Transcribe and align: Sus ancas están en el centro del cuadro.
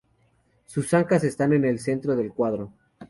Sus 0.65 0.95
ancas 0.95 1.23
están 1.23 1.53
en 1.53 1.63
el 1.63 1.77
centro 1.77 2.15
del 2.15 2.33
cuadro. 2.33 2.73